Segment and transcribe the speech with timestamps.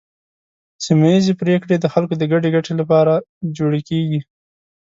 [0.85, 3.13] سیمه ایزې پریکړې د خلکو د ګډې ګټې لپاره
[3.57, 4.19] جوړې کیږي.